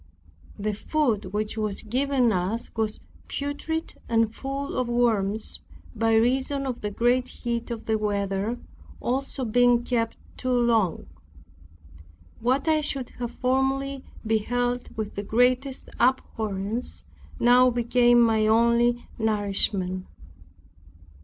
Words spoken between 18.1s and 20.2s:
my only nourishment.